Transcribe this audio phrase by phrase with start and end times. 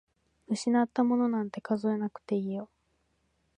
[0.47, 2.71] 失ったものなんて数えなくていいよ。